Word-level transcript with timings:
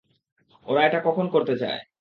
ওরা 0.65 0.81
এটা 0.85 0.99
কখন 1.07 1.25
করতে 1.27 1.53
চায়? 1.57 1.81